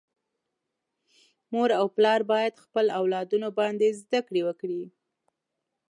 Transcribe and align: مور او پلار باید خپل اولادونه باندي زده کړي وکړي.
مور 1.51 1.69
او 1.79 1.85
پلار 1.95 2.21
باید 2.31 2.53
خپل 2.65 2.85
اولادونه 2.99 3.47
باندي 3.57 3.89
زده 4.01 4.19
کړي 4.27 4.41
وکړي. 4.47 4.81